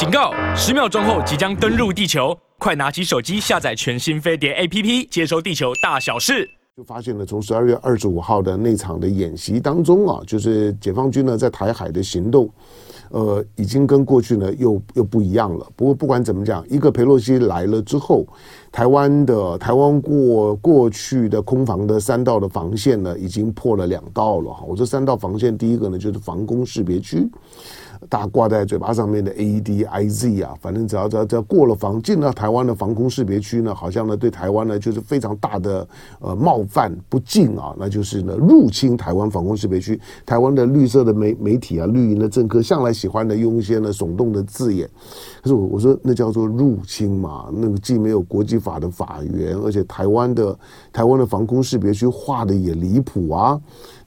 [0.00, 0.32] 警告！
[0.56, 6.48] 十秒钟后即将登陆地球，快拿起手机下载全新飞碟 APP，接收地球大小事。
[6.74, 12.48] 就发现了，从十二月二十五号的那场的演习当中啊，就是解放军呢在台海的行动，
[13.10, 15.66] 呃，已经跟过去呢又又不一样了。
[15.76, 18.26] 不过不管怎么讲，一个裴洛西来了之后，
[18.72, 24.64] 台湾的台湾过过去的空防的三道的防线呢，已经破了两道了哈。
[24.66, 27.28] 我这三道防线，第一个呢就是防空识别区。
[28.08, 35.86] 大家挂在嘴巴上面的 AED、IZ 啊，反正只要只要只要过了防，进到台湾的防空识别区呢，好像呢对台湾呢就是非常大的
[36.20, 40.00] 呃冒犯不敬啊，那就是呢入侵台湾防空识别区。
[40.24, 44.88] 台湾的绿色的媒媒体啊，绿营的政客向来喜欢的用一些呢耸动的字眼，
[45.42, 50.58] 可是我我说那叫做入侵嘛，那个既没有国际法的法源，而且台湾的
[50.92, 53.60] 台湾的防空识别区画的也离谱啊。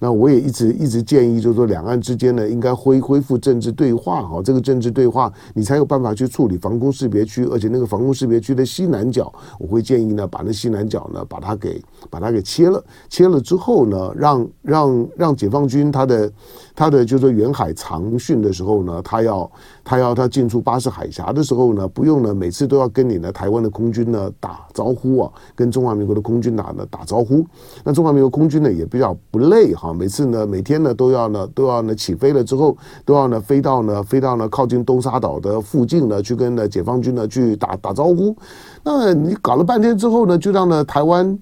[0.04, 16.30] 那我也一直一直建议，就是说两岸之间呢，应该恢恢复政治对话哈，这个政治对话，你才有办法去处理防空识别区，而且那个防空识别区的西南角，我会建议呢，把那西南角呢，把它给把它给切了，切了之后呢，让让让解放军他的。
[16.76, 19.52] 他的就是说远海长训的时候呢，他要
[19.84, 27.46] 他要他进出巴士海峡的时候呢，不用呢每次都要跟你呢台湾的空军呢打招呼啊，跟中华民国的空军打呢打招呼。
[27.84, 38.36] 那中华民国空军呢也比较不累哈，每次呢每天呢都要呢都要呢起飞了之后都要呢飞到呢飞到呢靠近东沙岛的附近呢去跟呢解放军呢去打打招呼。
[38.84, 41.38] 那你搞了半天之后呢，就让呢台湾。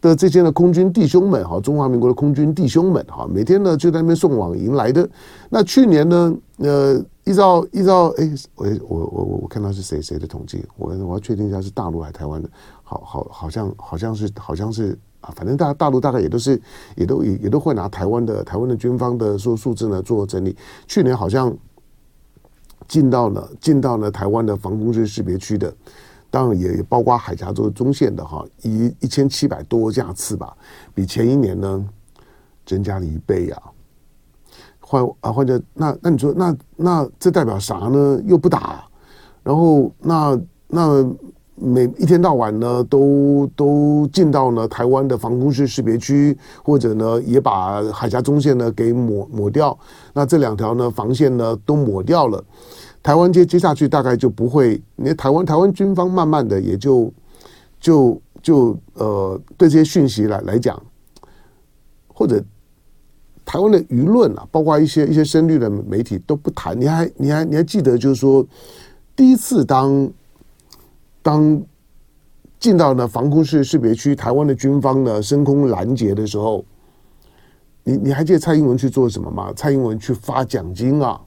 [0.00, 5.08] 的这些呢空军弟兄们哈，中华民国的空军弟兄们哈，每天呢就在那边送往迎来的。
[5.48, 12.48] 那去年呢，呃，依照依照哎，我我我我看到是谁谁的统计，我我要确定一下是大陆还是台湾的，
[12.82, 16.60] 好好好像好像是好像是啊，反正大大陆大概也都是
[16.96, 20.56] 也都也也都会拿台湾的台湾的军方的说数字呢做整理。
[20.86, 21.54] 去年好像
[22.88, 25.72] 进到了进到了台湾的防空识别区的。
[26.30, 30.56] 当然也包括海峡州中线的哈，一一千七百多架次吧，
[30.94, 31.84] 比前一年呢
[32.64, 33.62] 增加了一倍啊。
[34.78, 38.20] 换啊换者那那你说那那这代表啥呢？
[38.24, 38.84] 又不打，
[39.42, 41.04] 然后那那
[41.54, 49.78] 每一天到晚呢都都进到呢台湾的防空识识别区，或者呢也把海峡中线呢给抹抹掉，
[50.12, 52.42] 那这两条呢防线呢都抹掉了。
[53.02, 57.10] 台湾接接下去大概就不会，你台湾台湾军方慢慢的也就
[57.80, 60.80] 就就呃对这些讯息来来讲，
[62.08, 62.44] 或者
[63.44, 66.78] 台湾的舆论啊，包括一些一些深绿的媒体都不谈。
[66.78, 68.46] 你还你还你还记得就是说，
[69.16, 70.10] 第一次当
[71.22, 71.62] 当
[72.58, 76.62] 进到呢防空识识别区，台湾的军方呢升空拦截的时候，
[77.82, 79.50] 你你还记得蔡英文去做什么吗？
[79.56, 81.18] 蔡英文去发奖金啊。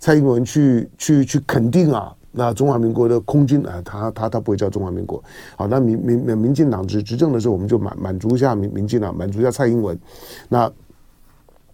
[0.00, 5.22] 蔡英文去去去肯定啊，那中华民国的空军啊，他他他不会叫中华民国。
[5.56, 9.96] 好，那民民民民进党执执政的时候，我们就满满足一下民民进党，满足一下蔡英文。
[10.48, 10.72] 那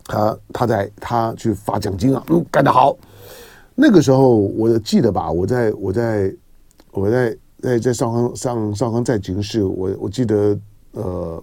[0.05, 2.97] 他他在他去发奖金啊，嗯，干得好。
[3.77, 6.35] 那个时候我记得吧，我在我在
[6.91, 10.59] 我在在在少康上少康在警室，我我记得
[10.93, 11.43] 呃。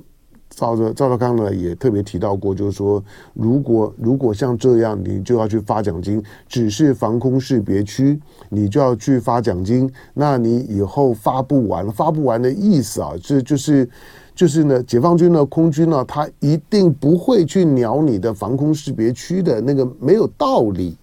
[0.55, 3.03] 赵赵少康呢也特别提到过，就是说，
[3.33, 8.19] 如果如果像这样，你就要去发奖金，只是防空识别区，
[8.49, 13.89] 你就要去发奖金，那你以后发不完，发不完的意思啊，这就是
[14.35, 20.95] 就是呢，解放军呢，空军呢，他一定不会去鸟你的防空识别区的那个没有道理。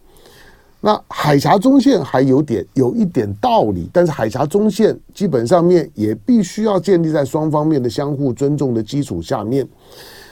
[0.83, 9.67] 那海峡中线还有点有一点道理，但是海峡中线基本上面也必须要建立在双方面的相互尊重的基础下面。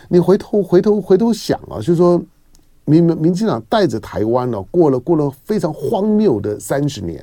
[0.09, 2.19] 你回头回头回头想啊，就是说
[2.87, 7.23] 民民民进党带着台湾呢，过了过了非常荒谬的三十年。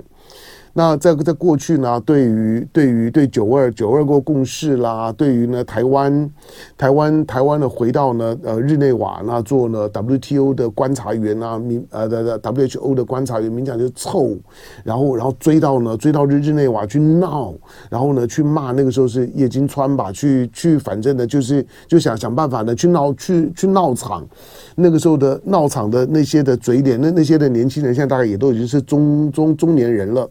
[0.78, 6.30] 那在在过去呢，对于对于对九二九二国共识啦，对于呢台湾
[6.78, 14.36] 台湾台湾的回到呢呃日内瓦那做呢 WTO 的观察员啊，民呃的的 WHO 的观察员，民讲就凑，
[14.84, 17.54] 然后然后追到呢追到日日内瓦去闹，
[17.89, 24.28] 然后呢去骂那个时候是叶金川吧，去去反正呢就是就想想办法呢去闹去去闹场，
[24.75, 30.30] 那个时候的闹场的那些的嘴脸，那那些的年轻人现在大概也都已经是中中中年人了。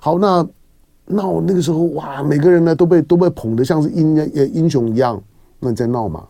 [0.00, 0.46] 好，那
[1.06, 5.22] 闹那个时候哇，每个人呢都被都被捧得像是英呃英雄一样，
[5.60, 6.24] 那你在闹嘛？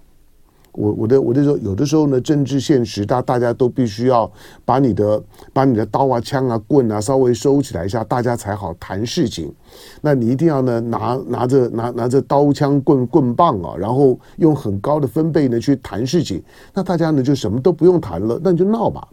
[0.73, 4.29] 我我的我的说有的时候呢，政治现实，大大家都必须要
[4.65, 9.55] 把你的把你的刀啊、枪啊、棍啊稍微收起来一下，大家才好谈事情。
[10.01, 16.43] 那你一定要呢拿拿着拿拿着刀枪棍棍棒啊，然后用很高的分贝呢去谈事情，
[16.73, 19.07] 那大家呢就什么都不用谈了，那你就闹吧。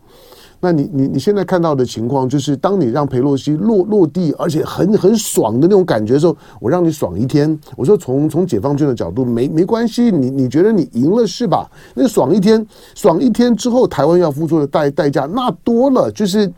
[0.63, 7.59] 那你你你现在看到的情况就是，当你让裴洛西落落地，而且很很爽的那种感觉的时候，我让你爽一天。
[7.75, 11.67] 我说从从解放军的角度没没关系，你你觉得你赢了是吧？
[11.95, 12.63] 那爽一天，
[12.93, 16.11] 爽一天之后，台湾要付出的代代价那多了。
[16.11, 16.51] 就是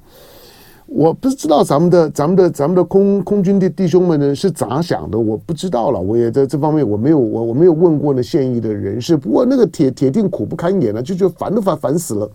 [0.86, 6.00] 我不知道咱们的咱们的咱们的空空军的弟兄们呢是咋想的，我不知道了。
[6.02, 12.30] 我也在这方面我没有我我没有问过那现役的人士，不过那个铁铁定苦不堪言了，就觉得烦都烦烦死了。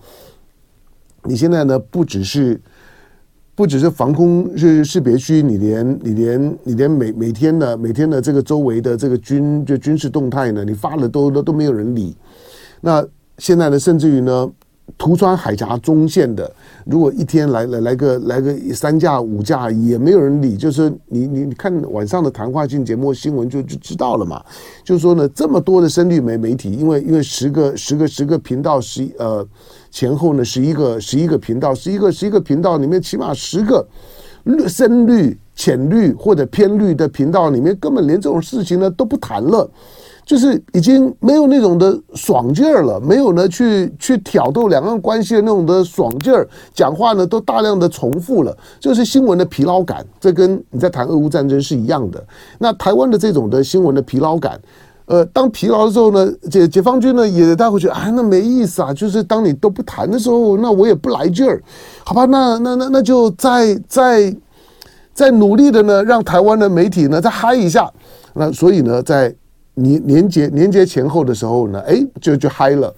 [1.28, 2.58] 你现在呢，不只是
[3.54, 12.16] 不只是防空是识别区，你连你连你连每每天的每天的这个周围的这个军就军事动态呢，你发了都都都没有人理。
[12.80, 14.50] 那现在呢，甚至于呢。
[14.96, 16.50] 突穿海峡中线的，
[16.86, 20.56] 如果一天来来来个来个三架五架，也没有人理。
[20.56, 24.42] 就是你你你看晚上的谈话性节目新闻就就知道了嘛。
[24.82, 29.46] 就是说呢，这么多的深绿媒媒体，因为因为十个十个十个频道十呃
[29.90, 33.86] 前后呢十一个十一个频道十一个十一个频道里面起码十个
[34.66, 39.70] 深绿浅绿或者偏绿的频道里面，根本连这种事情呢都不谈了。
[40.28, 52.22] 就是已经没有那种的爽劲儿了，没有呢去去挑逗两岸关系的那种的爽劲儿，讲话呢都大量的重复了，就是新闻的疲劳感，这跟你在谈俄乌战争是一样的。
[52.58, 54.60] 那台湾的这种的新闻的疲劳感，
[55.06, 58.92] 呃，当疲劳的时候呢，解解放军呢也带回去，啊，那没意思啊。
[58.92, 61.62] 就是当你都不谈的时候，那我也不来劲儿，
[62.04, 62.26] 好吧？
[62.26, 64.36] 那那那那就再再
[65.14, 67.90] 再努力的呢，让台湾的媒体呢再嗨一下。
[68.34, 69.34] 那所以呢，在
[69.82, 72.92] 年年节年节前后的时候呢，哎，就就嗨了。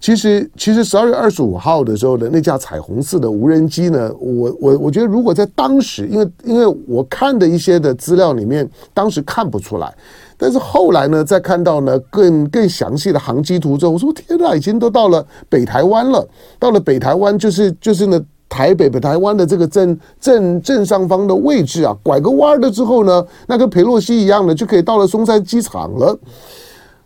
[0.00, 9.92] 其实其实十二月二十五号的时候的那架彩虹四的无人机呢，我我我觉得如果在当时，因为因为我看的一些的资料里面，当时看不出来，
[10.36, 16.28] 但是后来呢，再看到呢更更详细的航机图之后，我说天哪，已经都到了北台湾了，
[16.60, 18.24] 到了北台湾就是就是呢。
[18.48, 26.18] 台北北台湾的这个正正正上方的位置啊，拐个弯了之后呢，那跟裴洛西一样的，就可以到了松山机场了。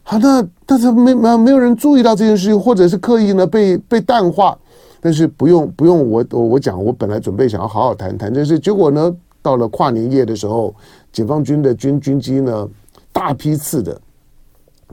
[0.05, 4.57] 好，那但是没没没有人注意到这件事情，或者是刻意呢被被淡化。
[5.01, 9.13] 但是不用不用我我我讲，我本来准备想要好好谈谈这事，结果呢，
[9.43, 10.73] 到了跨年夜的时候，
[11.13, 12.69] 解放军的军军机呢
[13.13, 14.01] 大批次的。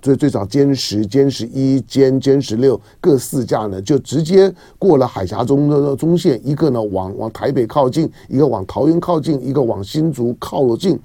[0.02, 11.00] 最最早歼十、歼十一、歼歼十六各四架呢，就直接过了海峡中的中线，一个呢往往台北靠近，一个往桃园靠近，一个往新竹靠近。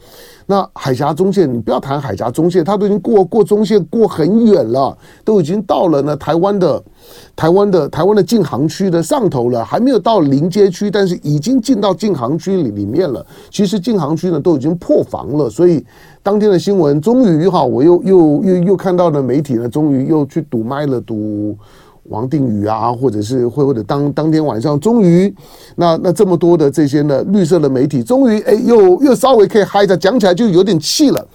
[0.46, 6.82] 那海峡中线，你不要谈海峡中线，它都已经过过中线过很远了，都已经到了呢台湾的
[7.34, 13.24] 台湾的台湾的禁航区的上头了，还没有到临街区，但是已经进到禁航区里里面了。
[13.50, 15.82] 其实禁航区呢都已经破防了，所以
[16.24, 21.56] 当天的新闻终于哈，我又又又又看到了媒体呢，终于又去堵麦了堵。
[22.10, 25.34] 王定宇啊，或者是会或者当当天晚上，终于，
[25.74, 31.26] 那那这么多的这些呢绿色的媒体，终于哎又又稍微可以嗨着讲起来就有点气了，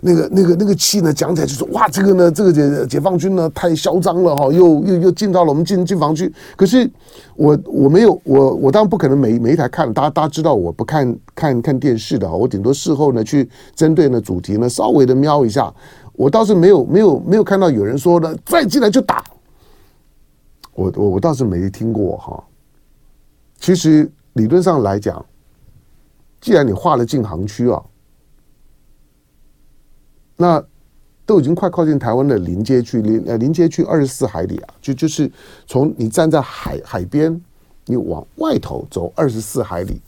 [0.00, 6.90] 那个那个那个气呢讲起来就说哇这个呢这个解解放军呢太嚣张了哈，又又又进到了我们禁禁防区，可是
[7.36, 15.72] 我我没有我我当然不可能每每一台看，大家大家知道我不看看看电视的，我顶多事后呢去针对呢主题呢稍微的瞄一下，
[16.14, 19.22] 我倒是没有没有没有看到有人说呢再进来就打。
[20.74, 22.42] 我我我倒是没听过哈。
[23.58, 25.22] 其实理论上来讲，
[26.40, 27.82] 既然你划了禁航区啊，
[30.40, 30.64] 那
[31.26, 35.30] 都已经快靠近台湾的临街区，临呃临街区二十四海里啊，就就是
[35.66, 37.38] 从你站在海海边，
[37.84, 40.00] 你往外头走二十四海里，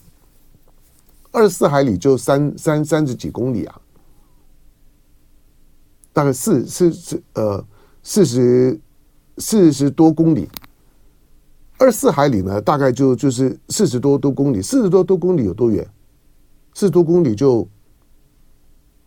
[1.33, 3.79] 二十四海里就三三三十几公里啊，
[6.15, 7.62] 大概四四四呃
[8.03, 8.81] 四十
[9.37, 10.49] 四十多公里。
[11.77, 15.87] 二十四海里呢，大概就就是四十多多公里，四十多多公里有多远？
[16.73, 17.69] 四十多公里就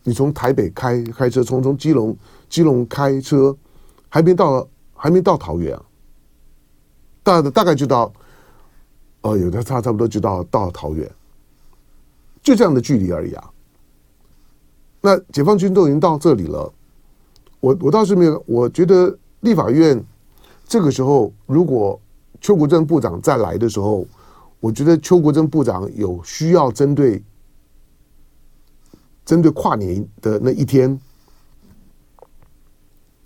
[0.06, 2.16] 你从台北开开车，从从基隆
[2.48, 3.54] 基隆开车，
[4.08, 5.82] 还没到还没到桃园啊，
[7.24, 8.12] 大大概就到，
[9.22, 11.10] 哦，有的差差不多就到到桃园，
[12.40, 13.50] 就这样的距离而已啊。
[15.00, 16.72] 那解放军都已经到这里了，
[17.58, 20.00] 我我倒是没有，我觉得立法院
[20.64, 22.00] 这个时候如果。
[22.38, 24.06] 邱国正部长再来的时候，
[24.60, 27.20] 我觉得邱国正部长有需要针对
[29.26, 30.98] 针对跨年的那一天，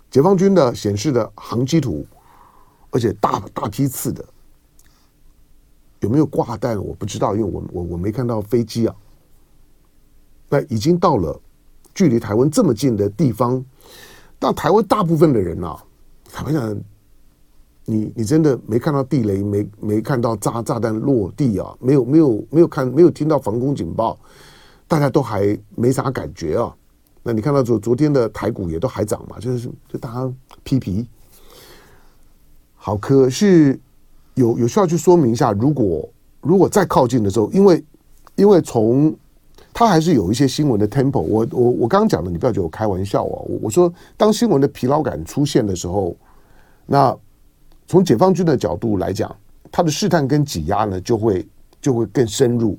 [0.09, 2.05] 解放军的显示的航机图，
[2.89, 4.25] 而且大大批次的，
[6.01, 8.95] 有没有挂弹我不知道，因为我我我没看到飞机啊。
[10.49, 11.39] 那已经到了
[11.93, 13.63] 距离台湾这么近的地方，
[14.37, 15.81] 但台湾大部分的人啊，
[16.33, 16.83] 台湾人。
[17.83, 24.17] 你你真的没看到地雷，没没看到炸炸弹落地啊，没有没有没有看没有听到防空警报，
[24.91, 26.75] 大家都还没啥感觉啊。
[27.23, 30.33] 那你看到昨昨天的台股也都还涨嘛，就是就大家
[30.63, 31.07] 皮皮。
[32.75, 33.79] 好，可是
[34.33, 36.09] 有有需要去说明一下，如果
[36.41, 37.81] 如果再靠近的时候，因为
[38.35, 39.15] 因为从
[39.71, 46.13] 它还是有一些新闻的 tempo，我我我刚刚讲的，你不要觉得我开玩笑啊，我我说当新闻的疲劳感出现的时候，
[46.85, 47.17] 那
[47.87, 49.33] 从解放军的角度来讲，
[49.71, 51.47] 它的试探跟挤压呢，就会
[51.79, 52.77] 就会更深入。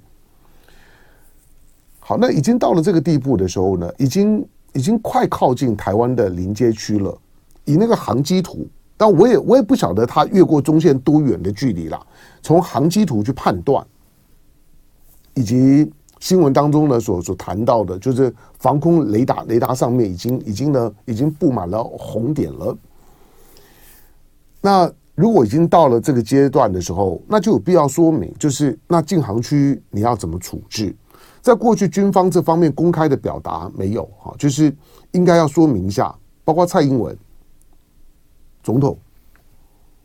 [2.05, 7.17] 好，那已经到了这个地步的时候呢，已经已经快靠近台湾的临街区了，
[7.65, 8.67] 以那个航机图。
[8.97, 12.07] 但我也我也不晓得它越过中线多远的距离了。
[12.43, 13.87] 从航机图去判断，
[15.35, 22.77] 以及新闻当中呢所所谈到的，就是防空雷达雷达上面已经已经呢已经布满了红点了。
[24.61, 30.95] 那如果已经到了这个阶段的时候，那就有必要说明，就是那禁航区你要怎么处置？
[31.43, 34.75] 在过去军方这方面公开的表达没有哈，就是
[35.11, 37.15] 应该要说明一下，包括蔡英文。
[38.63, 38.97] 总统，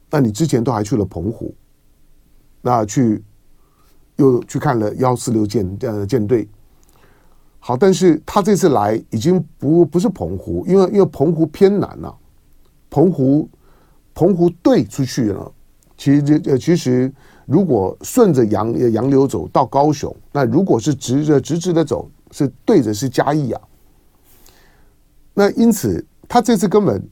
[0.09, 1.53] 那你之前都还去了澎湖，
[2.59, 3.23] 那去
[4.15, 6.49] 又去看了幺四六舰呃舰队，
[7.59, 12.17] 好，但是他这次来已经不不是澎湖，因为因为澎湖偏南了，
[12.89, 13.47] 澎湖
[14.15, 15.51] 澎湖对出去了，
[15.95, 17.13] 其实这其实
[17.47, 23.61] 如果顺着洋洋流走到高雄，那如果是直着直直的走，是对着是嘉义啊，
[25.33, 27.03] 那因此他这次根本。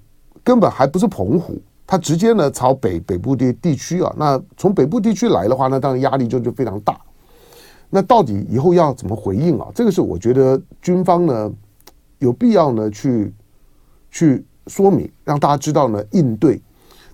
[0.43, 6.95] 根本还不是澎湖，他直接呢朝北北部的地区啊，那从北部地区来的话，那当然压力就就非常大。
[7.89, 9.67] 那到底以后要怎么回应啊？
[9.73, 11.51] 这个是我觉得军方呢
[12.19, 13.33] 有必要呢去
[14.11, 16.61] 去说明，让大家知道呢应对。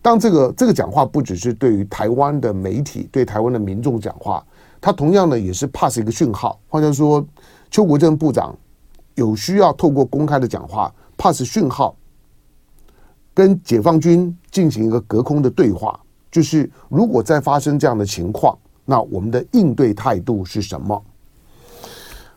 [0.02, 4.44] 当这个这个讲话不只是对于台湾的媒体、对台湾的民众讲话，
[4.80, 7.26] 他同样呢也是 pass 一个讯号，或者说
[7.70, 8.56] 邱国正部长
[9.16, 11.96] 有需要透过公开的讲话 pass 讯号。
[13.34, 15.98] 跟解放军进行一个隔空的对话，
[16.30, 21.02] 就是如果再发生这样的情况，那我们的应对态度是什么？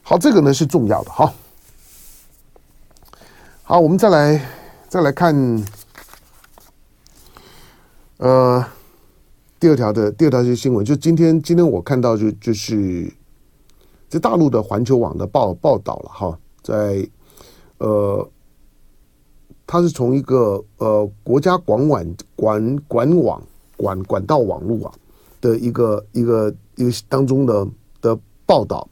[0.02, 1.10] 好，这个呢是重要的。
[1.10, 1.34] 好，
[3.64, 4.40] 好，我们再来
[4.88, 5.34] 再来看，
[8.18, 8.64] 呃，
[9.58, 13.12] 第二条的第二条是新闻，就今天今天我看到就就是
[14.08, 17.08] 在大陆的环球网的报报道了哈，在
[17.78, 18.28] 呃。
[19.66, 22.04] 它是从一个呃国家管网
[22.36, 23.42] 管管网
[23.78, 24.92] 管管道网络啊
[25.40, 27.66] 的一个一个一个当中的
[28.02, 28.86] 的报道，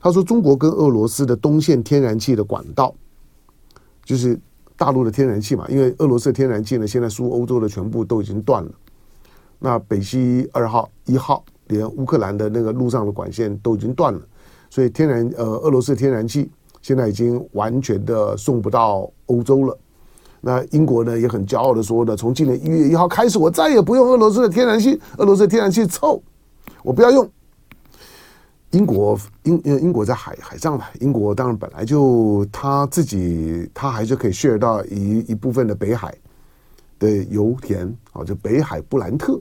[0.00, 2.94] 他说中国跟俄罗斯的东线天然气的管道，
[4.06, 4.40] 就是
[4.76, 8.70] 大陆的天然气嘛，因为俄罗斯的天然气呢现在输欧洲的全部都已经断了，
[9.58, 14.20] 那北溪二号一号连乌克兰的那个路上的管线都已经断了，
[14.68, 16.50] 所以天然呃俄罗斯天然气
[16.82, 19.76] 现在已经完全的送不到欧洲了。
[20.40, 26.22] 那英国呢也很骄傲的说呢，从今年一月一号开始，我再也不用俄罗斯的天然气，俄罗斯的天然气臭，
[26.82, 27.28] 我不要用。
[28.76, 36.14] 英国英因为英国在海海上嘛，英国当然本来就他自己他还是可以 share 到一一部分的北海
[36.98, 39.40] 的油田啊，就北海布兰特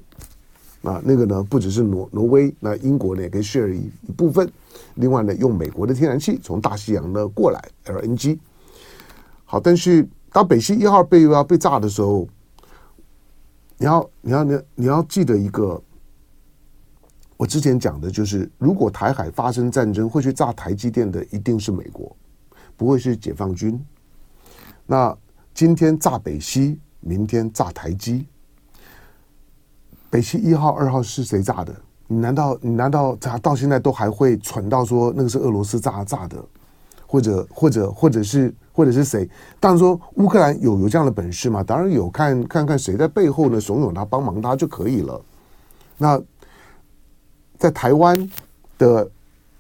[0.84, 4.50] 啊，那个呢不只是挪挪威，那英国呢也可以 share 一一部分，
[4.94, 8.40] 另外呢用美国的天然气从大西洋呢过来 LNG，
[9.44, 10.08] 好，但是。
[10.36, 12.28] 当北溪一号被要被炸的时候，
[13.78, 15.82] 你要你要你你要记得一个，
[17.38, 22.16] 我之前讲的就是，如果台海发生战争，会去炸台积电的一定是美国，
[22.78, 23.80] 不会是解放军。
[24.86, 25.16] 那
[25.54, 28.26] 今天炸北溪，明天炸台积，
[30.10, 31.76] 北溪一号、二号是谁炸的？
[32.08, 36.38] 你难道你难道炸到现在都还会蠢到说那个是俄罗斯炸炸的，
[37.06, 38.54] 或者或者或者是？
[38.76, 39.26] 或者是谁？
[39.58, 41.64] 当然说乌克兰有有这样的本事吗？
[41.64, 45.22] 当然有，看看看谁在背后呢怂恿他帮忙他就可以了。
[45.98, 46.22] 那
[47.58, 48.30] 在台湾
[48.78, 49.10] 的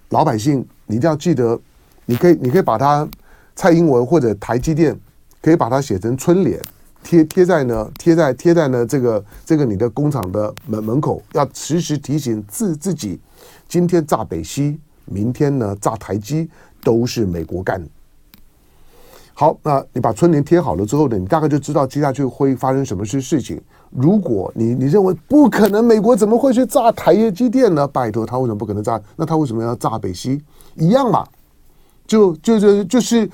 [0.09, 1.59] 老百姓，你一定要记得，
[2.05, 3.07] 你可以你可以把它
[3.55, 4.97] 蔡英文或者台积电
[5.41, 6.59] 可以把它写成春联，
[7.03, 13.19] 贴贴在呢贴在贴在呢这个这个你的工厂的门门口，要时时提醒自自己，
[13.67, 16.49] 今天炸北溪，明天呢炸台积，
[16.83, 17.87] 都是美国干的。
[19.37, 23.61] 好，那你把春联贴好了之后呢，你大概就知道接下去会发生什么事事情。
[23.89, 27.85] 如果你你认为不可能，美国怎么会去炸台积电呢？
[27.85, 28.99] 拜托，他为什么不可能炸？
[29.17, 30.41] 那他为什么要炸北溪？
[30.75, 31.27] 一样嘛，
[32.07, 33.29] 就就就就是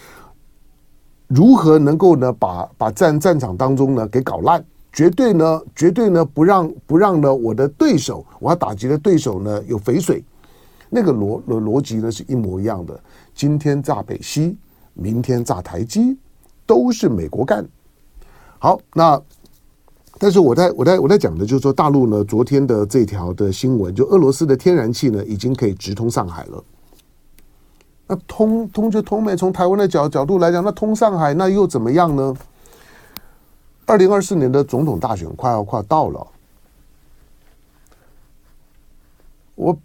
[1.28, 10.24] 如何能够呢把把战战场当中呢给搞烂绝对呢，绝对呢不让不让呢我的对手，我要打击的对手呢有肥水，
[10.90, 13.00] 那个逻逻逻辑呢是一模一样的。
[13.36, 14.58] 今天炸北溪，
[14.94, 16.18] 明天炸台积，
[16.66, 17.68] 都是美国干。
[18.60, 19.22] 好，那
[20.20, 26.64] 但是我在我在我在讲的就是说，大陆呢昨天的这条的新闻，就俄罗斯的天然气呢已经可以直通上海了。
[28.08, 32.36] 那通通就通呗，从台湾的角角度来讲，那通上海那又怎么样呢？
[33.86, 36.28] 二零二四年的总统大选快要快到了，
[39.56, 39.78] 我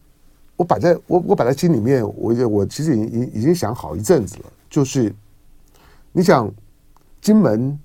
[0.57, 5.15] 我摆在我我摆在心里面，我我其实已经已经想好一阵子了，就是
[6.13, 6.51] 你想
[7.21, 7.79] 金门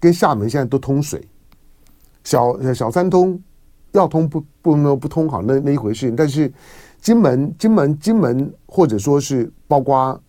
[0.00, 1.26] 跟厦门现在都通水，
[2.24, 3.40] 小小三通
[3.92, 6.52] 要通不不能不通好那那一回事，但是。
[7.02, 10.22] 金门、金门、金门，或者说是包括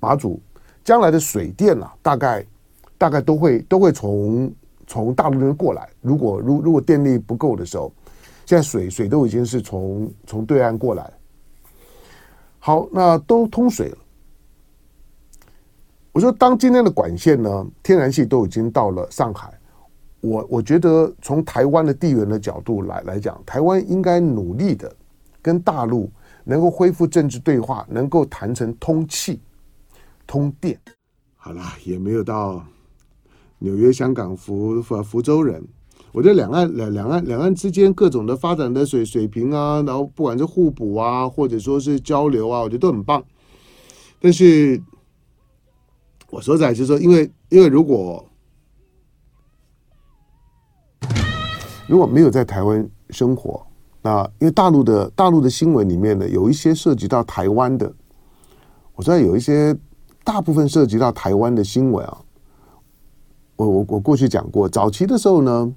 [0.00, 0.42] 马祖，
[0.82, 2.44] 将来的水电啊，大概
[2.98, 4.52] 大概都会都会从
[4.88, 5.88] 从大陆那边过来。
[6.00, 7.92] 如果如如果电力不够的时候，
[8.44, 11.08] 现在水水都已经是从从对岸过来。
[12.58, 13.98] 好，那都通水了。
[16.12, 19.52] 我说，当今天的管线呢，天然气都已经到了上海，
[20.20, 24.94] 我我觉得从台湾的地缘的角度来来讲，台湾应该努力的。
[25.44, 26.08] 跟大陆
[26.44, 29.40] 能够恢复政治对话，能够谈成通气、
[30.24, 30.78] 通电，
[31.34, 32.64] 好了，也没有到
[33.58, 35.60] 纽约、香港、福福福州人。
[36.12, 43.20] 我觉得两岸两两岸两岸之间各种的发展的水水平啊，然后不管是互补啊，或者说是交流啊，我觉得都很棒。
[44.20, 44.80] 但是
[46.32, 48.24] 我说在就是说，因为因为如果
[51.86, 53.64] 如果没有在台湾生活。
[54.04, 57.94] 那因为大陆的大陆的新闻里面呢，有一些涉及到台湾的，
[58.96, 59.78] 我知道有一些
[60.24, 62.18] 大部分涉及到台湾的新闻啊，
[63.54, 65.72] 我我我过去讲过，早期的时候呢，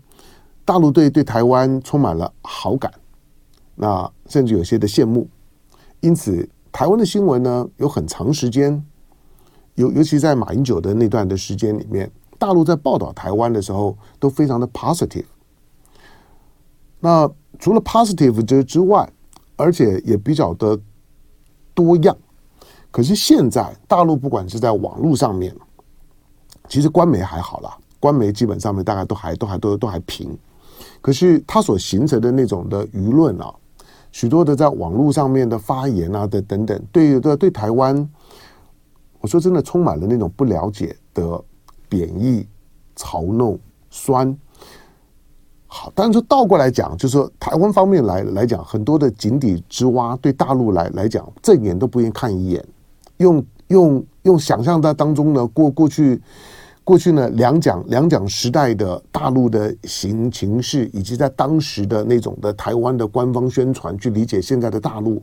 [0.66, 2.92] 大陆对对台湾充满了好感，
[3.76, 5.30] 那甚至有些的羡慕，
[6.00, 8.84] 因此台湾的新闻呢，有很长时间，
[9.76, 15.26] 尤尤其在马英九的那段的时间里面，大陆在报道台湾的时候都非常的 positive，
[17.00, 17.32] 那。
[17.58, 19.10] 除了 positive 之之外，
[19.56, 20.78] 而且也比较的
[21.74, 22.14] 多样。
[22.92, 25.56] 可是现在大陆不管是在网络上面，
[26.68, 30.38] 其实官媒还好啦，官媒基本上面大概都还都还都都还平。
[31.00, 33.50] 可是它所形成的那种的舆论啊，
[34.12, 37.96] 许多的在网络上面的发言啊的等等，对对对台湾，
[39.26, 41.44] 我说真的充满了那种不了解的
[41.90, 42.48] 贬义、
[42.96, 43.60] 嘲弄、
[43.90, 44.38] 酸。
[45.66, 52.64] 好，但是说倒过来讲，就是说台湾方面来来讲，很多的井底之蛙对大陆来来讲，正眼都不愿意看一眼，
[53.18, 56.22] 用用用想象在当中呢，过过去
[56.84, 65.20] 过去呢两蒋两蒋时代的大陆的形情势，以及在当时的那种的台湾的官方宣传去理解现在的大陆，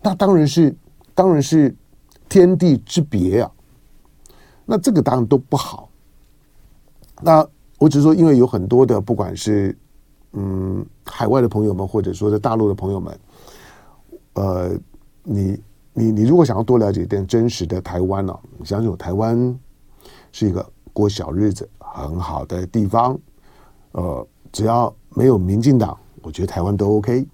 [0.00, 0.74] 那当然是
[1.14, 1.76] 当然是
[2.28, 3.50] 天地之别啊，
[4.64, 5.88] 那这个当然都不好，
[7.22, 7.46] 那。
[7.80, 9.78] 我只是说，因为有很多的，不管是
[10.32, 13.20] 嗯海外的朋友们，或者说在大陆的朋友们，
[14.32, 14.70] 呃，
[15.22, 15.56] 你
[15.92, 19.56] 你你如果想要多了解一点真实的台湾呢，啊，你相信我，台湾
[20.32, 23.16] 是一个过小日子很好的地方。
[23.92, 27.24] 呃，只要没有民进党，我觉得台湾都 OK。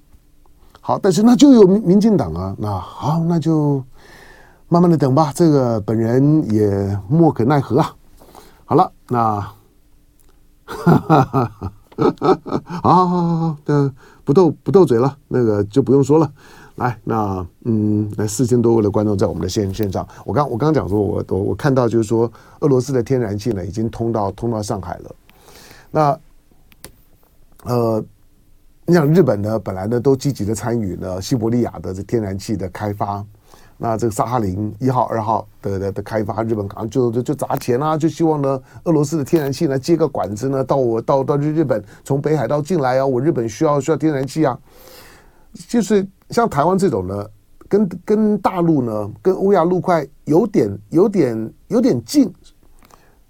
[0.83, 3.83] 好，但是那就有民民进党啊，那好，那就
[4.68, 5.33] 慢慢的等吧。
[5.35, 7.94] 这个本人也莫可奈何啊。
[8.64, 9.46] 好了，那。
[10.66, 12.62] 哈哈哈哈哈！
[12.83, 13.92] 好好好好，的
[14.24, 16.33] 不斗不斗嘴了，那个就不用说了。
[16.77, 20.09] 来，那嗯，来四千多位的观众在我们的线线上。
[20.24, 25.14] 我刚我刚讲说，我我我看到就是说，俄罗斯的天然气呢已经通到通到上海了。
[25.90, 26.18] 那
[27.64, 28.03] 呃，
[28.87, 33.22] 你想日本呢，本来呢都积极的参与了西伯利亚的这天然气的开发。
[33.77, 44.59] 那这个萨哈林一号、二号的的的开发，日本可能就就就砸钱啊，就希望呢，俄罗斯的天然气呢接个管子呢，到我到到日日本，从北海道进来啊，我日本需要需要天然气啊。
[45.69, 47.27] 就是像台湾这种呢，
[47.69, 52.33] 跟跟大陆呢，跟欧亚陆块有点有点有点近，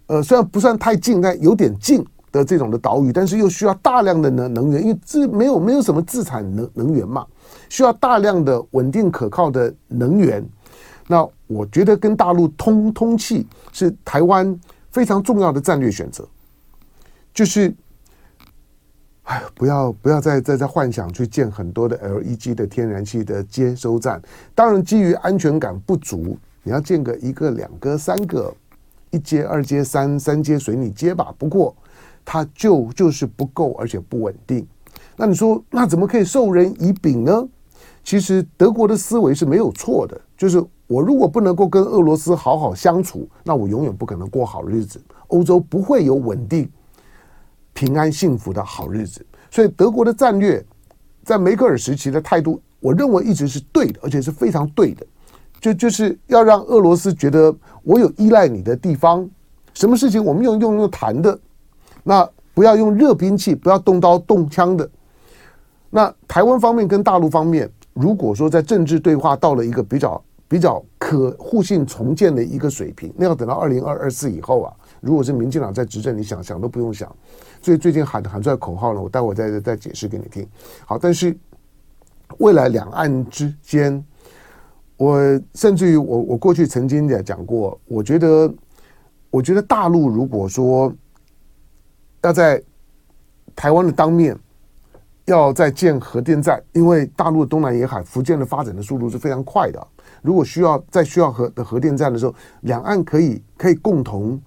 [0.07, 7.25] 呃，虽然不算太近，但有点近的这种的岛屿，但是又需要大量的能能源，因为这没有没有什么自产能能源嘛。
[7.69, 10.45] 需要大量的稳定可靠的能源，
[11.07, 14.59] 那我觉得跟大陆通通气是台湾
[14.91, 16.27] 非常重要的战略选择。
[17.33, 17.73] 就是，
[19.25, 24.21] 哎，不要不要再再再幻想去建很多的 LEG 的天然气的接收站。
[24.55, 28.53] 当然，基于安全感不足，你要建个一个、两个、三个，
[29.11, 31.35] 一阶、二阶、三三阶随你接吧。
[31.39, 31.75] 不过，
[32.25, 34.67] 它就就是不够，而且不稳定。
[35.17, 37.49] 那你说，那怎么可以授人以柄呢？
[38.03, 45.01] 其实德国的思维是没有错的，就是我如果不能够跟俄罗斯好好相处，那我永远不可能过好日子。
[45.29, 46.69] 欧洲不会有稳定、
[47.73, 49.25] 平安、幸福的好日子。
[49.51, 50.65] 所以德国的战略
[51.23, 55.07] 在梅克尔时期的态度，我认为一直是对的，而且是非常对的。
[55.61, 59.27] 就就是要让俄罗斯觉得我有依赖你的地方，
[59.73, 61.39] 什么事情我们用用用谈的，
[62.05, 64.89] 那不要用热兵器，不要动刀动枪的。
[65.91, 67.69] 那台湾方面跟大陆方面。
[67.95, 74.73] 如果说在政治对话到了一个比较比较可互信重建的一个水平，那要等到二零二二四以后啊。
[75.01, 77.09] 如果是民进党在执政，你想想都不用想。
[77.63, 80.45] 所以最近喊喊出来口号呢，我待会再再解释给你听。
[80.85, 81.37] 好，但是
[82.39, 84.05] 未来两岸之间，
[84.97, 88.53] 我甚至于我我过去曾经也讲过，我觉得
[89.31, 90.93] 我觉得大陆如果说
[92.25, 92.61] 要在
[93.55, 94.37] 台湾的当面。
[95.27, 99.83] 要再建核电站，因为大陆的东南沿海、福建的发展的速度是非常快的。
[100.21, 104.39] 如果需要再需要核的核电站的时候，两岸可以可以共同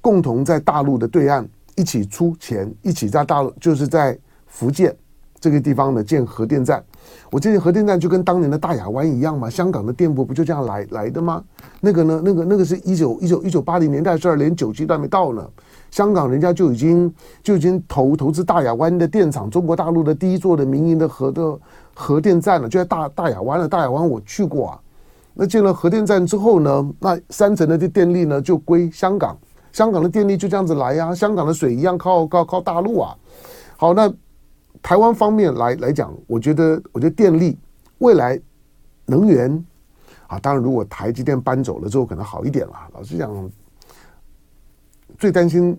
[0.00, 4.92] 共同在大陆的对岸一起出钱，一起在大陆就是在福建
[5.38, 6.84] 这个地方呢建核电站。
[7.30, 11.44] 我建议核电站就跟当年的大亚湾一样嘛，香港的电波不就这样来来的吗？
[11.80, 15.48] 那个呢，那个那个是一九一九一九八零年代的事儿，连九级都还没到呢。
[15.90, 21.58] 香港人家就已经就已经投投资大亚湾的电厂，中国大陆的第一座的民营的核的
[21.94, 23.66] 核电站了，就在大大亚湾了。
[23.66, 24.80] 大亚湾我去过啊。
[25.34, 29.38] 那建了核电站之后呢，那三层的电力呢就归香港，
[29.72, 33.16] 香港的电力就这样子来呀、香港的水一样靠靠靠大陆啊。
[33.76, 34.12] 好，那
[34.82, 37.56] 台湾方面来来讲，我觉得我觉得电力
[37.98, 38.38] 未来
[39.06, 39.64] 能源
[40.26, 42.74] 啊，当然如果台积电搬走了之后可能好一点了。
[42.92, 43.50] 老实讲。
[45.18, 45.76] 最担心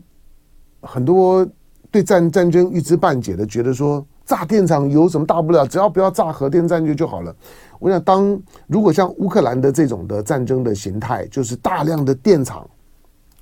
[0.81, 1.47] 很多
[1.89, 7.33] 对战战争一知半解的，觉得说炸电厂有什么大不了，只要不要炸核电站就就好了。
[7.79, 12.69] 我想，当如果像乌克兰的这种的战争的形态，就是大量的电厂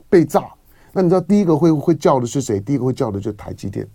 [0.08, 0.48] 被炸，
[0.94, 2.60] 那你知道第一个会会叫的是谁？
[2.60, 3.88] 第一个会叫的就是台积电。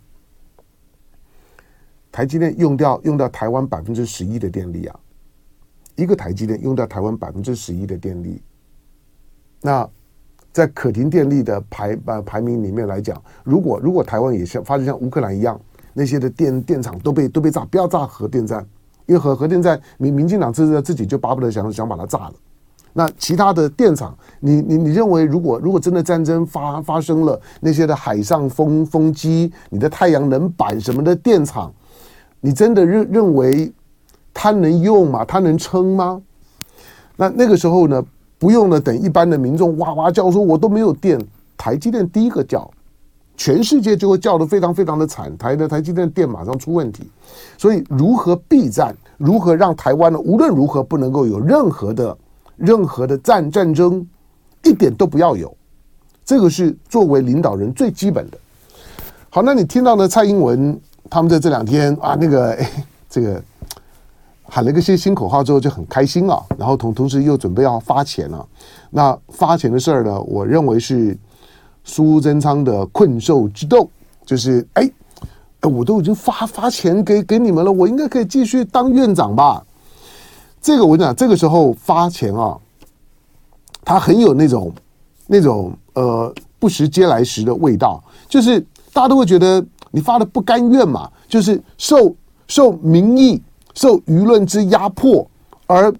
[2.11, 5.01] 台积电用掉用掉台湾百分之十一的电力啊，
[5.95, 8.43] 一个台积电用掉台湾百分之十一的电力，
[9.61, 9.89] 那。
[10.53, 15.59] 在可停电力的排呃排名里面来讲，如果如果台湾也像发生像乌克兰一样，
[15.95, 18.65] 那些的电电厂都被都被炸，不要炸核电站，
[19.07, 22.35] 因为核核电站民民进党自自己就巴不得想想把它炸了。
[22.93, 31.73] 那其他的电厂，你你你认为如果如果真的战争发发生了，那些的海上风风机、你的太阳能板什么的电厂，
[32.41, 33.73] 你真的认认为
[34.35, 35.25] 它能用吗？
[35.25, 36.21] 它能撑吗？
[37.17, 38.05] 那那个时候呢？
[38.43, 41.17] 不用了，等一般的民众哇哇叫说，我都没有电。
[41.57, 42.69] 台积电第一个叫，
[43.37, 45.39] 全世界就会叫得非常非常的惨。
[45.39, 47.09] 台的台积电电马上出问题，
[47.57, 50.19] 所以如何避战，如何让台湾呢？
[50.19, 52.19] 无论如何不能够有任何的
[52.57, 54.05] 任何的战战争，
[54.65, 55.57] 一点都不要有。
[56.25, 58.37] 这个是作为领导人最基本的。
[59.31, 60.09] 好，那你听到呢？
[60.09, 60.77] 蔡英文
[61.09, 62.59] 他们在这两天啊，那个，
[63.09, 63.41] 这个。
[64.55, 68.47] 喊了个些新口号之后就很开心啊，然后同同时又准备要发钱了。
[68.91, 71.17] 那发钱的事儿呢，我认为是
[71.85, 73.89] 苏贞昌的困兽之斗，
[74.27, 74.87] 就是哎，
[75.63, 79.65] 我都已经发发钱给给你们了，我应该可以继续当院长吧？
[80.61, 82.55] 这个我讲，这个时候发钱啊，
[83.83, 84.71] 他很有那种
[85.27, 88.61] 那种呃不食嗟来食的味道，就是
[88.93, 92.15] 大家都会觉得你发的不甘愿嘛，就是受
[92.49, 93.43] 受民意。
[93.75, 95.29] 受舆论之压迫
[95.67, 95.93] 而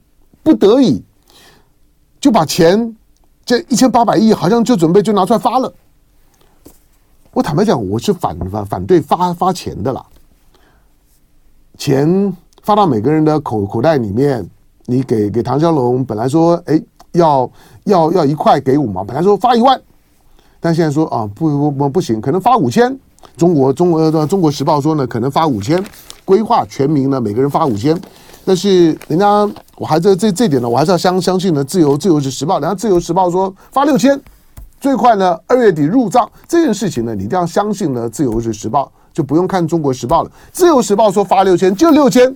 [0.43, 1.03] 不得已，
[2.21, 2.97] 就把钱
[3.45, 5.73] 这一千八百亿好像就准备就拿出来发了。
[7.33, 10.05] 我坦白讲，我是反反反对发发钱的啦。
[11.79, 14.47] 钱发到每个人的口口袋里面，
[14.85, 16.81] 你给给唐小龙本来说，哎，
[17.13, 17.51] 要
[17.85, 19.81] 要要一块给五毛，本来说发一万，
[20.61, 22.99] 但现在说啊，不不不行，可能发五千。
[23.37, 25.83] 中国中国的中国时报说呢，可能发五千。
[26.25, 28.01] 规划全民呢，每个人发五千，
[28.45, 29.27] 但是人家
[29.75, 31.65] 我还在这这点呢，我还是要相相信呢。
[31.65, 34.19] 自由自由是时报，人家自由时报说发六千，
[34.81, 38.09] 最快呢二月底入账这件事情呢，你一定要相信呢。
[38.09, 40.31] 自由是时报，就不用看中国时报了。
[40.53, 42.35] 自由时报说发六千就六千，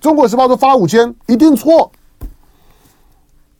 [0.00, 1.92] 中国时报说发五千一定错。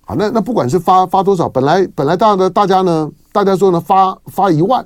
[0.07, 4.85] 好，那那不管是发发多少，本来本来大的大家呢，大家说呢发发一万，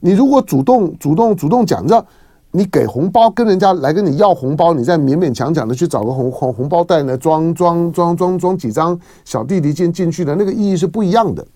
[0.00, 2.04] 你如果主动主动主动讲着。
[2.50, 11.46] 你给红包跟人家来跟你要红包，你再勉勉强强的去找个红红红包袋呢，装装装装装几张小弟弟进进去的那个意义是不一样的。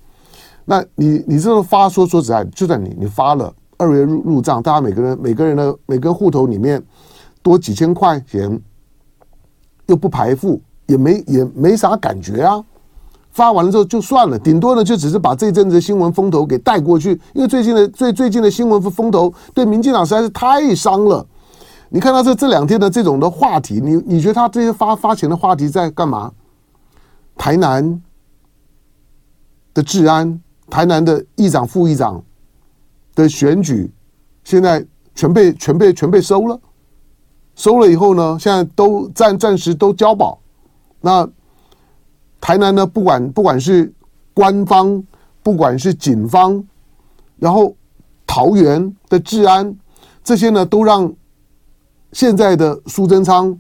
[0.66, 6.80] 那你你这个发说说实在，就算你你发了二月入入账，大家每个人每个人的每个户头里面
[7.42, 8.60] 多几千块钱，
[9.86, 12.62] 又不排付，也没也没啥感觉啊。
[13.32, 21.26] 发完了之后就算了，顶多呢就只是把这阵子新闻风头给带过去，因为最近的最最近的新闻风头对民进党实在是太伤了。
[21.88, 26.30] 你看到这这两天的这种的话题，你你觉得他这些发发钱的话题在干嘛？
[27.36, 28.02] 台南
[29.72, 32.22] 的治安，台南的议长、副议长
[33.14, 33.90] 的选举，
[34.44, 36.60] 现在全被全被全被收了，
[37.54, 40.38] 收了以后呢，现在都暂暂时都交保，
[41.00, 41.26] 那。
[42.42, 43.94] 台南呢，不管不管是
[44.34, 45.00] 官方，
[45.44, 46.62] 不管是警方，
[47.38, 47.72] 然后
[48.26, 49.72] 桃园的治安，
[50.24, 51.12] 这些呢，都让
[52.10, 53.56] 现在的苏贞昌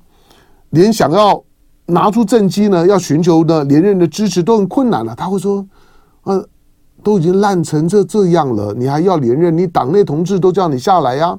[0.70, 1.44] 连想要
[1.86, 5.14] 拿出政绩呢，要寻求的连任的支持都很困难了。
[5.14, 5.64] 他会说
[6.24, 6.44] ：“呃，
[7.04, 9.56] 都已经烂成这这样了，你还要连任？
[9.56, 11.38] 你党内同志都叫你下来呀。”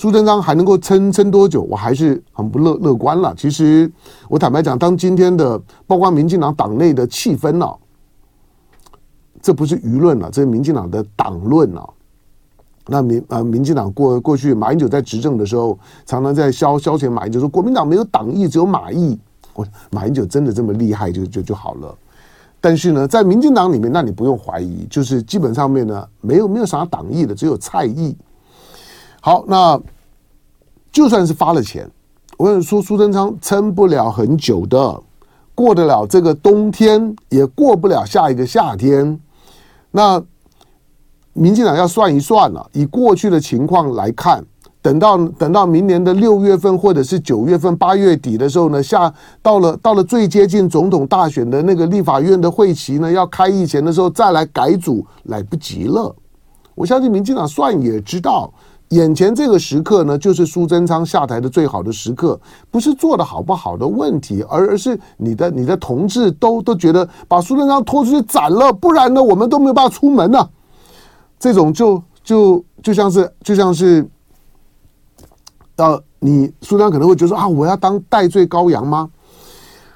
[0.00, 1.60] 苏贞昌还能够撑撑多久？
[1.60, 3.34] 我还是很不乐乐观了。
[3.36, 3.92] 其实
[4.30, 7.76] 我坦白讲，当今天的包括民进党党内的气氛呢、啊，
[9.42, 11.86] 这不是舆论了，这是民进党的党论了。
[12.86, 19.20] 那民呃，民进党过过去马英九在执政的时候，常常在消消遣马英九说国民党没有党意，只有马意。
[19.52, 21.94] 我马英九真的这么厉害就就就好了。
[22.58, 28.16] 但是呢，在民进党里面，那你不用怀疑，就是基本上面呢，没有没有啥党意的，只有蔡意。
[29.22, 29.78] 好，那
[30.90, 31.88] 就算是发了钱，
[32.38, 35.02] 我跟你说，苏贞昌撑不了很久的，
[35.54, 39.20] 过得了这个冬天，也过不了下一个夏天。
[39.90, 40.22] 那
[41.34, 44.42] 民进党要算一算了，以过去的情况来看，
[44.80, 56.16] 等到等到明年的六月份或者是九月份、八月底的时候呢，下到了到了最接近总统大选的那个立法院的会期呢，要开议前的时候再来改组，来不及了。
[56.74, 58.50] 我相信民进党算也知道。
[58.90, 62.38] 眼前这个时刻呢，就是苏贞昌下台的最好的时刻，
[62.70, 70.48] 不是做的好不好的问题，而而是你的你的同志都都觉得把苏贞昌拖出去斩了，不然呢，我们都没有办法出门呢。
[71.38, 74.04] 这种就就就像是就像是，
[75.76, 79.08] 呃，你苏贞昌可能会觉得说啊，我要当代罪羔羊吗？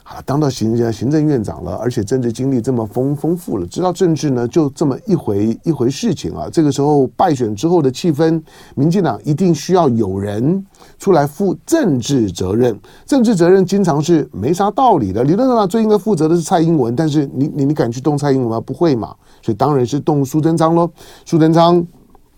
[0.04, 6.46] 啊，当到行政行政院长了，而且政治经历这么丰丰富了，知道政治呢就这么一回一回事情啊。
[6.52, 8.40] 这个时候败选之后的气氛，
[8.74, 10.64] 民进党一定需要有人
[10.98, 12.78] 出来负政治责任。
[13.06, 15.24] 政治责任经常是没啥道理的。
[15.24, 18.60] 理论上呢最应该负责的是蔡英文，但是你你你敢去动蔡英文吗？
[18.60, 19.14] 不会嘛。
[19.40, 20.90] 所以当然是动苏贞昌喽。
[21.24, 21.84] 苏贞昌。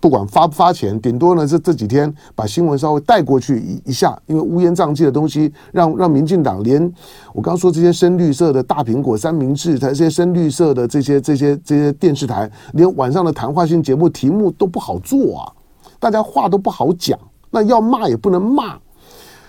[0.06, 6.80] 不管发不发钱，顶多呢这这几天把新闻稍微带过去一一下，因为乌烟瘴气的东西让，让民进党连
[7.32, 15.50] 我刚刚说这些深绿色的大苹果、三明治，这些深绿色的这些这些这些电视台，连晚上的谈话性节目题目都不好做啊，
[15.98, 17.18] 大家话都不好讲，
[17.50, 18.76] 那要骂也不能骂。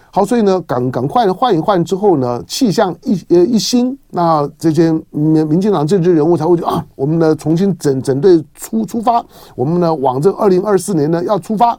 [0.09, 9.23] 好，所以呢，赶赶快换一换之后呢，气象一呃一新，那这些民民进党政治人物才会觉得啊，我们呢重新整整队出出发，
[9.55, 11.77] 我们呢往这二零二四年呢要出发。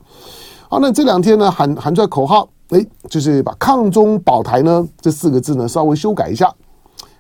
[0.69, 6.53] 好，那这两天呢喊喊出来口号，哎，就是把“抗中保台”呢这四个字呢稍微修改一下，“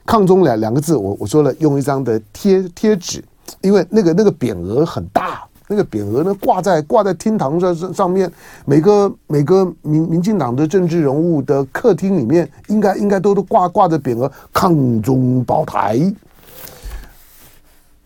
[0.06, 3.24] 抗中”两两个字，我我说了用一张的贴贴纸，
[3.62, 5.47] 因为那个那个匾额很大。
[5.68, 8.30] 那个匾额呢，挂在挂在厅堂上上上面，
[8.64, 16.00] 每个每个民民进党的政治人物的客厅里面，应该应该都都挂挂着匾额“抗中保台”。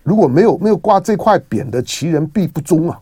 [0.03, 3.01] 如果没有没有挂这块匾的，其人必不忠啊。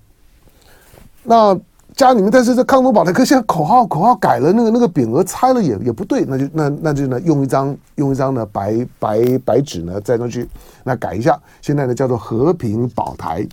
[1.23, 1.59] 那
[1.97, 10.47] 家里面，但是这“抗中保台”，可现在口号口号改了，那个那个匾额拆了也也不对，那就那那就呢用一张用一张呢白白白纸呢再上去，
[10.85, 13.49] 那改一下，现在呢叫做“和平保台”。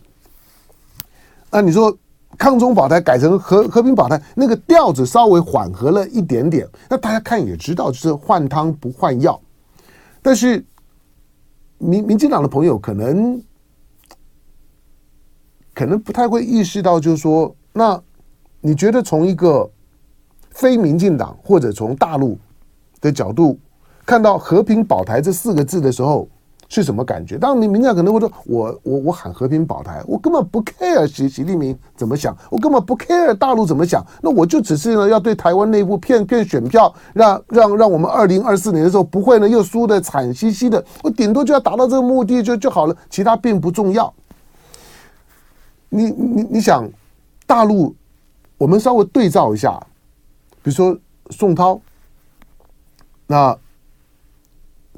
[1.49, 1.95] 那你说
[2.38, 6.67] 抗中保台改成和和平保台，那个调子稍微缓和了一点点。
[6.89, 9.39] 那大家看也知道，就是换汤不换药。
[10.21, 10.63] 但是
[11.77, 13.41] 民民进党的朋友可能
[15.73, 18.01] 可能不太会意识到，就是说，那
[18.60, 19.69] 你觉得从一个
[20.49, 22.38] 非民进党或者从大陆
[22.99, 23.57] 的角度
[24.05, 26.27] 看到“和平保台”这四个字的时候，
[26.69, 27.38] 是什么感觉？
[27.38, 44.13] 当然，你明天可能会说，我我我喊和平保台，我根本不 care 习习近平怎么想，我根本不 care 大陆怎么想，那我就只是呢要对台湾内部骗骗选票，让让让我们二零二四年的时候不会呢又输得惨兮兮的，我顶多就要达到这个目的就就好了，其他并不重要。
[45.88, 46.86] 你你你想，
[47.45, 47.95] 大陆，
[48.58, 49.80] 我们稍微对照一下，
[50.62, 50.97] 比如说
[51.30, 51.80] 宋涛，
[53.25, 53.58] 那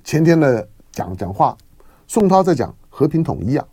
[0.03, 0.67] 前天的。
[0.99, 1.55] 讲讲话，
[2.07, 3.65] 宋涛在讲和平统一啊，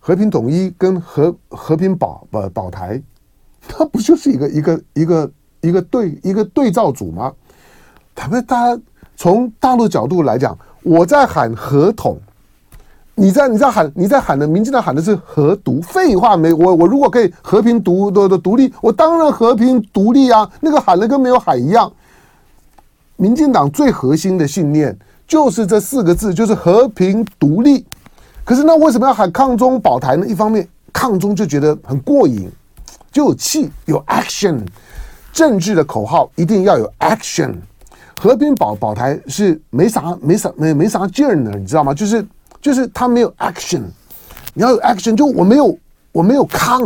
[0.00, 3.02] 和平统一跟和和平保保保台，
[3.68, 5.30] 它不就是一个一个一个
[5.60, 7.30] 一个对一个对照组吗？
[8.14, 8.82] 他们大家
[9.16, 12.18] 从大陆角度来讲，我在喊和统，
[13.14, 21.92] 你在你在喊你在喊的，民进党喊的是和独，废话没我我如果可以和平独的的独立，我当然和平独立啊，那个喊的跟没有喊一样。
[23.16, 27.84] 民进党最核心的信念就是这四个字，就是和平独立。
[28.44, 30.26] 可是那为什么要喊抗中保台呢？
[30.26, 32.50] 一方面抗中就觉得很过瘾，
[33.10, 34.60] 就有气有 action，
[35.32, 37.54] 政治的口号一定要有 action。
[38.18, 41.92] 和平保保台是没啥没啥没没啥劲儿呢，你知道吗？
[41.92, 42.26] 就是
[42.62, 43.82] 就是他没有 action，
[44.54, 45.78] 你要有 action，就我没有
[46.12, 46.82] 我没有抗，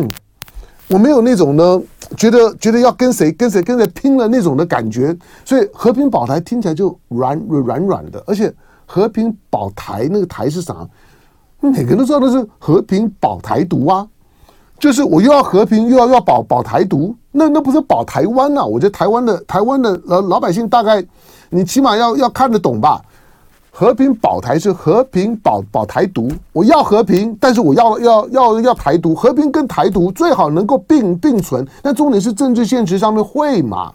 [0.91, 1.83] 我没有那种呢。
[2.17, 8.53] 觉得觉得要跟谁跟谁跟谁拼了那种的感觉，所以和平保台听起来就软软软的，而且
[8.85, 10.75] 和平保台那个台是啥？
[11.61, 14.05] 每个人都知道的是和平保台独啊，
[14.77, 18.65] 就是我又要和平又要要保保台独，那那不是保台湾呐？
[18.65, 21.01] 我觉得台湾的台湾的老老百姓大概
[21.49, 23.01] 你起码要要看得懂吧。
[23.81, 31.67] 和平保台是和平保保台独，我要和平，但是我要要要要台独，和平跟台独最好能够并并存。
[31.81, 33.91] 但重点是政治现实上面会吗？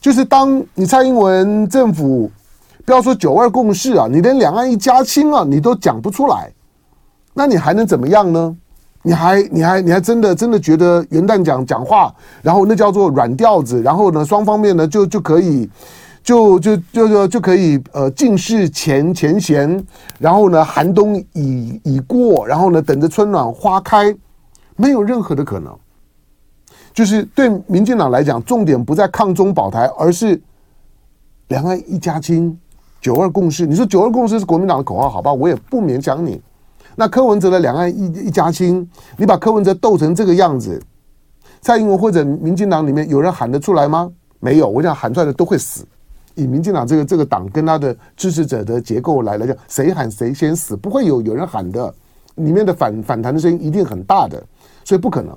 [0.00, 2.28] 就是当你蔡英文政府
[2.84, 6.52] 不要说九二共识啊，你连两岸一家亲啊，你都讲不出来，
[7.32, 8.56] 那你还能怎么样呢？
[9.02, 15.70] 你还你还你还真的真的觉得元旦讲讲话，然后那叫做软调子，然后呢双方面呢就就可以。
[16.26, 19.80] 就就就就就可以呃尽释前前嫌，
[20.18, 24.12] 然后呢寒冬已已过，然后呢等着春暖花开，
[24.74, 25.72] 没有任何的可能。
[26.92, 30.40] 就是对民进党来讲，重点不在抗中保台，而是
[31.46, 32.58] 两岸一家亲，
[33.00, 33.64] 九二共识。
[33.64, 36.42] 你说九二共识是国民党的口号，好吧，我也不勉强你。
[36.96, 40.82] 那柯文哲的两岸一一家亲，你把柯文哲斗成这个样子，
[41.60, 44.10] 蔡英文或者民进党里面有人喊得出来吗？
[44.40, 45.86] 没有，我想喊出来的都会死。
[46.36, 51.92] 以民进党这个这个党跟他的支持者的结构来来讲，谁喊谁先死，不会有有人喊的，
[52.36, 54.40] 里面的反反弹的声音一定很大的，
[54.84, 55.36] 所以不可能。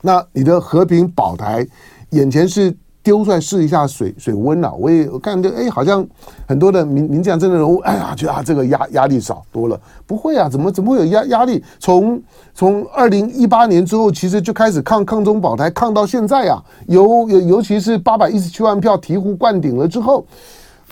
[0.00, 1.66] 那你的和平保台，
[2.10, 2.72] 眼前是。
[3.02, 6.06] 丢出来试一下水水温了，我也我感觉哎，好像
[6.46, 9.80] 很多的民民进党政治人物，哎呀，觉得啊这个压压力少多了。
[10.06, 11.60] 不会啊，怎么怎么会有压压力？
[11.80, 12.22] 从
[12.54, 16.62] 从二零一八年之后，其实就开始抗抗中保台，抗到现在啊。
[16.86, 20.24] 尤尤尤其是八百一十七万票醍醐灌顶了之后，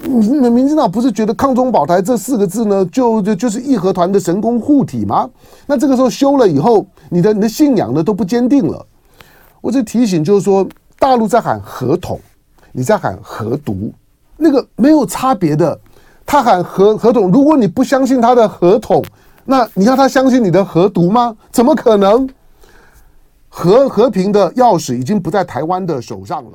[0.02, 5.30] 民民进党不是觉得抗中保台这四个字呢，就就就是义和团的神功护体吗？
[5.64, 8.84] 那这个时候修了以后，你的你的信仰呢都不坚定了。
[9.60, 10.66] 我这提醒就是说。
[11.00, 12.20] 大陆在喊和统，
[12.72, 13.90] 你在喊和独，
[14.36, 15.80] 那个没有差别的。
[16.26, 19.02] 他喊和和统，如果你不相信他的和统，
[19.46, 21.34] 那你要他相信你的和独吗？
[21.50, 22.28] 怎么可能？
[23.48, 26.50] 和和平的钥匙已经不在台湾的手上了。